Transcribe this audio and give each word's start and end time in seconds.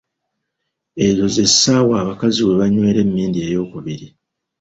Ezo 1.05 1.25
ze 1.35 1.45
ssaawa 1.51 1.93
abakazi 2.03 2.39
webanywera 2.47 2.99
emmindi 3.05 3.39
ey'okubiri. 3.47 4.07